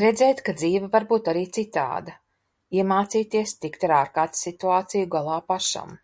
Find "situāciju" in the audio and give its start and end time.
4.50-5.10